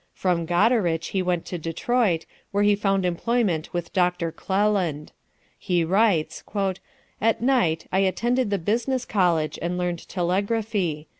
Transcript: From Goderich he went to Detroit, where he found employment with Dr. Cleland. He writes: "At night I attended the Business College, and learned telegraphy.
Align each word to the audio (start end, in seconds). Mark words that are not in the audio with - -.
From 0.15 0.47
Goderich 0.47 1.09
he 1.09 1.21
went 1.21 1.45
to 1.45 1.59
Detroit, 1.59 2.25
where 2.49 2.63
he 2.63 2.73
found 2.75 3.05
employment 3.05 3.71
with 3.71 3.93
Dr. 3.93 4.31
Cleland. 4.31 5.11
He 5.59 5.83
writes: 5.85 6.43
"At 7.21 7.43
night 7.43 7.85
I 7.91 7.99
attended 7.99 8.49
the 8.49 8.57
Business 8.57 9.05
College, 9.05 9.59
and 9.61 9.77
learned 9.77 10.09
telegraphy. 10.09 11.07